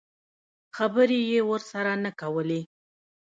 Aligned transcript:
خبرې 0.75 1.19
یې 1.31 1.39
ورسره 1.49 1.93
نه 2.03 2.11
کولې. 2.19 2.61